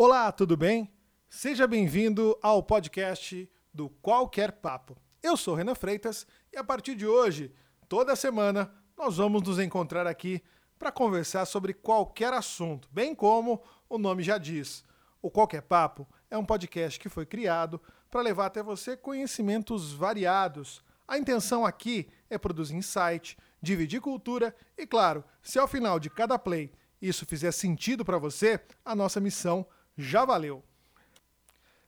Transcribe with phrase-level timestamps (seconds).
[0.00, 0.88] Olá, tudo bem?
[1.28, 4.96] Seja bem-vindo ao podcast do Qualquer Papo.
[5.20, 7.52] Eu sou Renan Freitas e a partir de hoje,
[7.88, 10.40] toda semana, nós vamos nos encontrar aqui
[10.78, 14.84] para conversar sobre qualquer assunto, bem como o nome já diz.
[15.20, 20.80] O Qualquer Papo é um podcast que foi criado para levar até você conhecimentos variados.
[21.08, 26.38] A intenção aqui é produzir insight, dividir cultura e, claro, se ao final de cada
[26.38, 26.70] play
[27.02, 29.66] isso fizer sentido para você, a nossa missão
[29.98, 30.62] já valeu.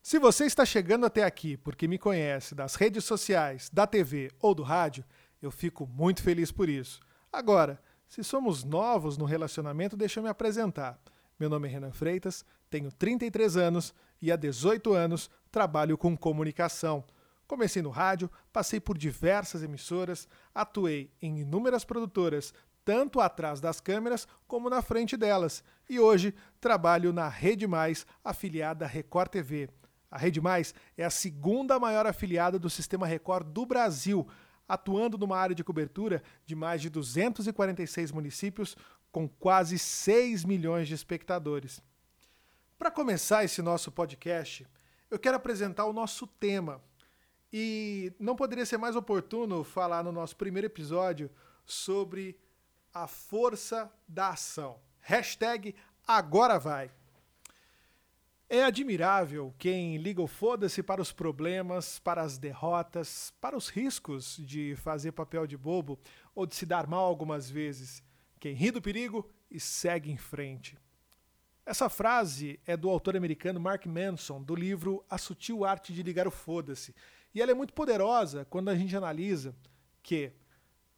[0.03, 4.52] Se você está chegando até aqui porque me conhece das redes sociais, da TV ou
[4.55, 5.05] do rádio,
[5.41, 7.01] eu fico muito feliz por isso.
[7.33, 10.99] Agora, se somos novos no relacionamento, deixa eu me apresentar.
[11.38, 17.05] Meu nome é Renan Freitas, tenho 33 anos e há 18 anos trabalho com comunicação.
[17.47, 22.52] Comecei no rádio, passei por diversas emissoras, atuei em inúmeras produtoras,
[22.91, 25.62] tanto atrás das câmeras como na frente delas.
[25.89, 29.71] E hoje trabalho na Rede Mais, afiliada Record TV.
[30.11, 34.27] A Rede Mais é a segunda maior afiliada do Sistema Record do Brasil,
[34.68, 38.77] atuando numa área de cobertura de mais de 246 municípios,
[39.13, 41.80] com quase 6 milhões de espectadores.
[42.77, 44.66] Para começar esse nosso podcast,
[45.09, 46.83] eu quero apresentar o nosso tema.
[47.52, 51.30] E não poderia ser mais oportuno falar no nosso primeiro episódio
[51.65, 52.37] sobre
[52.93, 54.80] a força da ação.
[55.01, 55.74] Hashtag
[56.07, 56.91] agora vai.
[58.49, 64.37] É admirável quem liga o foda-se para os problemas, para as derrotas, para os riscos
[64.38, 65.99] de fazer papel de bobo
[66.34, 68.03] ou de se dar mal algumas vezes.
[68.41, 70.77] Quem ri do perigo e segue em frente.
[71.65, 76.27] Essa frase é do autor americano Mark Manson, do livro A Sutil Arte de Ligar
[76.27, 76.93] o Foda-se.
[77.33, 79.55] E ela é muito poderosa quando a gente analisa
[80.03, 80.33] que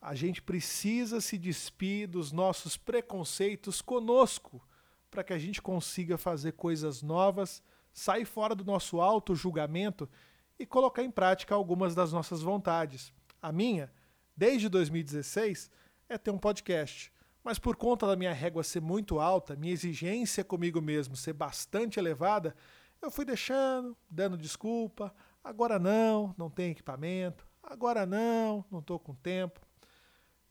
[0.02, 4.60] a gente precisa se despir dos nossos preconceitos conosco
[5.08, 10.10] para que a gente consiga fazer coisas novas, sair fora do nosso auto-julgamento
[10.58, 13.12] e colocar em prática algumas das nossas vontades.
[13.40, 13.92] A minha,
[14.36, 15.70] desde 2016,
[16.08, 17.12] é ter um podcast.
[17.44, 22.00] Mas por conta da minha régua ser muito alta, minha exigência comigo mesmo ser bastante
[22.00, 22.56] elevada,
[23.00, 25.14] eu fui deixando, dando desculpa.
[25.44, 27.46] Agora não, não tem equipamento.
[27.62, 29.60] Agora não, não estou com tempo.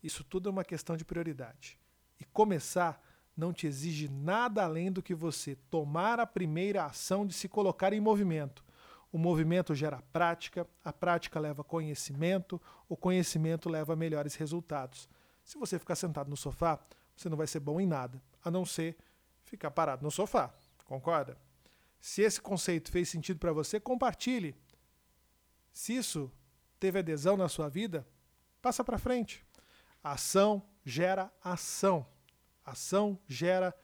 [0.02, 1.78] Isso tudo é uma questão de prioridade.
[2.20, 3.02] E começar
[3.36, 7.94] não te exige nada além do que você tomar a primeira ação de se colocar
[7.94, 8.64] em movimento.
[9.12, 15.10] O movimento gera prática, a prática leva conhecimento, o conhecimento leva melhores resultados.
[15.44, 16.80] Se você ficar sentado no sofá,
[17.16, 18.98] você não vai ser bom em nada, a não ser
[19.44, 20.54] ficar parado no sofá.
[20.86, 21.38] Concorda?
[22.00, 24.56] Se esse conceito fez sentido para você, compartilhe.
[25.74, 26.32] Se isso
[26.80, 28.08] teve adesão na sua vida,
[28.62, 29.46] passa para frente.
[30.04, 32.06] Ação gera ação.
[32.66, 33.76] Ação gera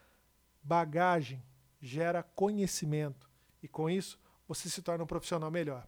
[0.63, 1.43] bagagem,
[1.81, 3.29] gera conhecimento.
[3.61, 5.87] E com isso, você se torna um profissional melhor.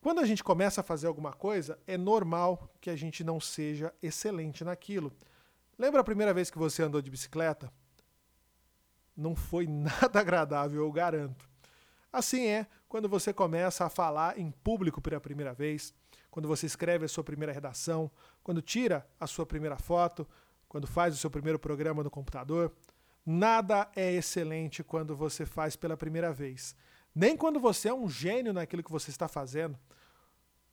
[0.00, 3.94] Quando a gente começa a fazer alguma coisa, é normal que a gente não seja
[4.02, 5.12] excelente naquilo.
[5.78, 7.72] Lembra a primeira vez que você andou de bicicleta?
[9.16, 11.48] Não foi nada agradável, eu garanto.
[12.12, 15.94] Assim é quando você começa a falar em público pela primeira vez,
[16.30, 18.10] quando você escreve a sua primeira redação,
[18.42, 20.26] quando tira a sua primeira foto,
[20.68, 22.72] quando faz o seu primeiro programa no computador.
[23.24, 26.74] Nada é excelente quando você faz pela primeira vez.
[27.14, 29.78] Nem quando você é um gênio naquilo que você está fazendo.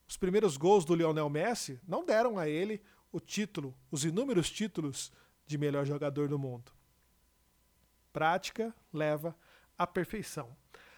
[0.08, 2.82] Os primeiros gols do Lionel Messi não deram a ele
[3.12, 5.12] o título, os inúmeros títulos
[5.46, 6.72] de melhor jogador do mundo.
[8.12, 9.36] Prática leva
[9.78, 10.56] à perfeição.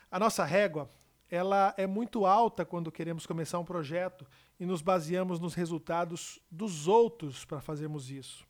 [0.09, 0.89] A nossa régua,
[1.29, 4.27] ela é muito alta quando queremos começar um projeto
[4.61, 8.47] e nos baseamos nos resultados dos outros para fazermos isso.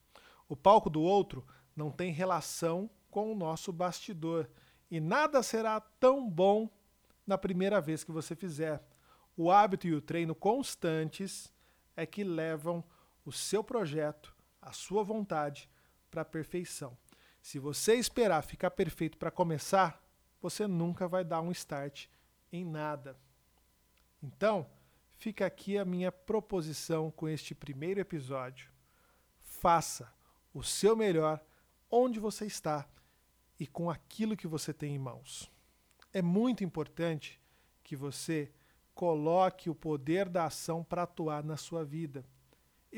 [0.49, 4.49] O palco do outro não tem relação com o nosso bastidor
[4.89, 6.69] e nada será tão bom
[7.25, 8.83] na primeira vez que você fizer.
[9.37, 11.49] O hábito e o treino constantes
[11.95, 12.83] é que levam
[13.23, 15.69] o seu projeto, a sua vontade
[16.09, 16.97] para a perfeição.
[17.41, 20.03] Se você esperar ficar perfeito para começar,
[20.41, 22.07] você nunca vai dar um start
[22.51, 23.17] em nada.
[24.21, 24.69] Então,
[25.21, 28.71] fica aqui a minha proposição com este primeiro episódio.
[29.37, 30.11] Faça
[30.51, 31.39] o seu melhor
[31.91, 32.89] onde você está
[33.59, 35.51] e com aquilo que você tem em mãos.
[36.11, 37.39] É muito importante
[37.83, 38.51] que você
[38.95, 42.25] coloque o poder da ação para atuar na sua vida.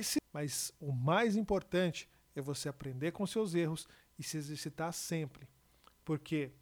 [0.02, 3.86] Se, mas o mais importante é você aprender com seus erros
[4.18, 5.46] e se exercitar sempre.
[6.06, 6.54] Porque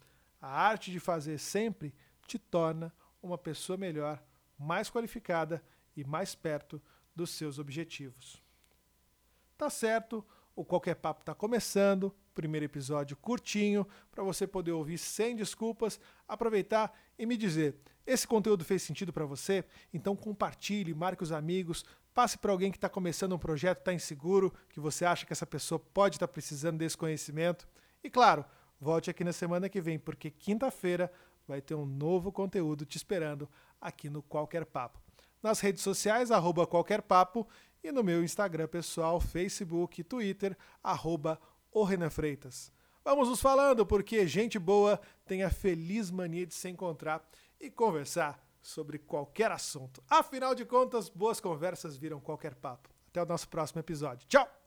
[0.42, 1.94] a arte de fazer sempre
[2.26, 2.92] te torna
[3.22, 4.22] uma pessoa melhor,
[4.62, 5.64] mais qualificada
[5.96, 6.82] e mais perto
[7.16, 8.42] dos seus objetivos.
[9.58, 10.26] Tá certo?
[10.56, 12.16] O Qualquer Papo está começando.
[12.34, 17.76] primeiro episódio curtinho, para você poder ouvir sem desculpas, aproveitar e me dizer:
[18.06, 19.66] esse conteúdo fez sentido para você?
[19.94, 24.54] Então compartilhe, marque os amigos, passe para alguém que está começando um projeto, está inseguro,
[24.70, 27.68] que você acha que essa pessoa pode estar tá precisando desse conhecimento.
[28.04, 28.46] E claro,
[28.80, 31.12] volte aqui na semana que vem, porque quinta-feira
[31.48, 33.50] vai ter um novo conteúdo te esperando
[33.80, 35.00] aqui no Qualquer Papo.
[35.42, 37.48] Nas redes sociais, arroba Qualquer Papo,
[37.84, 41.40] e no meu Instagram pessoal, Facebook, Twitter, arroba
[41.72, 42.72] o Renan Freitas.
[43.04, 47.28] Vamos nos falando, porque gente boa tem a feliz mania de se encontrar
[47.60, 50.04] e conversar sobre qualquer assunto.
[50.08, 52.90] Afinal de contas, boas conversas viram qualquer papo.
[53.08, 54.28] Até o nosso próximo episódio.
[54.28, 54.61] Tchau!